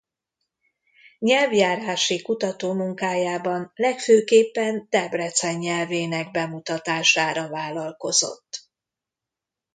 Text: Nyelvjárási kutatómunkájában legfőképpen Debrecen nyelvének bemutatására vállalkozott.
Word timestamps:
Nyelvjárási 1.19 2.21
kutatómunkájában 2.21 3.71
legfőképpen 3.75 4.87
Debrecen 4.89 5.55
nyelvének 5.57 6.31
bemutatására 6.31 7.49
vállalkozott. 7.49 8.67